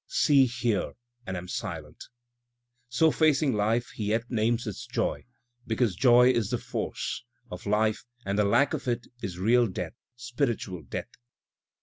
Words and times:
See, 0.07 0.47
hear, 0.47 0.93
and 1.27 1.37
am 1.37 1.47
silent. 1.47 2.05
So 2.89 3.11
facing 3.11 3.53
life 3.53 3.89
he 3.91 4.05
yet 4.07 4.31
names 4.31 4.65
it 4.65 4.75
joy, 4.91 5.25
because 5.67 5.95
joy 5.95 6.31
is 6.31 6.49
the 6.49 6.57
force 6.57 7.23
of 7.51 7.67
life 7.67 8.03
and 8.25 8.39
the 8.39 8.43
lack 8.43 8.73
of 8.73 8.87
it 8.87 9.05
is 9.21 9.37
real 9.37 9.67
death, 9.67 9.93
spiritual 10.15 10.81
death. 10.81 11.17